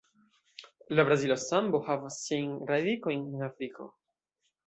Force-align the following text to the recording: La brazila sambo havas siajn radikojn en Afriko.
La 0.99 1.03
brazila 1.09 1.35
sambo 1.43 1.81
havas 1.91 2.17
siajn 2.23 2.57
radikojn 2.73 3.29
en 3.37 3.47
Afriko. 3.51 3.89